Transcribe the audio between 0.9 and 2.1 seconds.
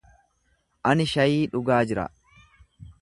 Ani shaayii dhugaa jira.